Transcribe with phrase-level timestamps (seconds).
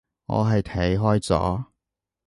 [0.25, 1.65] 我係睇開咗